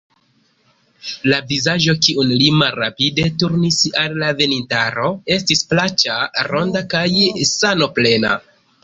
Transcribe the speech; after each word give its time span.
La 1.31 1.37
vizaĝo, 1.49 1.93
kiun 2.07 2.31
li 2.39 2.47
malrapide 2.61 3.25
turnis 3.43 3.77
al 4.05 4.15
la 4.23 4.31
venintaro, 4.39 5.11
estis 5.37 5.63
plaĉa, 5.75 6.17
ronda 6.49 6.83
kaj 6.95 7.05
sanoplena. 7.51 8.35